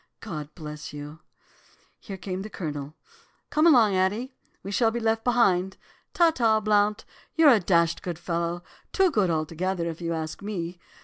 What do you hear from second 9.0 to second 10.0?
good altogether,